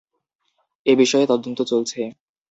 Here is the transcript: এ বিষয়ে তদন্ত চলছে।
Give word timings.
এ 0.85 0.93
বিষয়ে 0.95 1.25
তদন্ত 1.27 1.59
চলছে। 1.63 1.99